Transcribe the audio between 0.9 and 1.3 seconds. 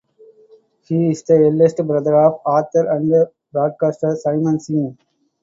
is